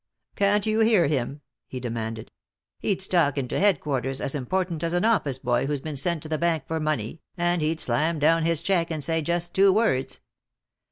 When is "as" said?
4.19-4.33, 4.83-4.93